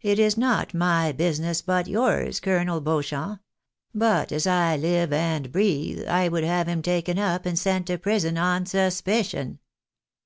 [0.00, 3.42] It is not my business, but yours, Colonel Beauchamp;
[3.94, 7.98] but as I live and breathe, I would have him taken up and sent to
[7.98, 9.58] prison on suspicion."